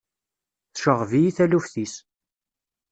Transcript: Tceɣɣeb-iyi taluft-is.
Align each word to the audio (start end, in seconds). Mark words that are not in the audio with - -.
Tceɣɣeb-iyi 0.71 1.31
taluft-is. 1.37 1.95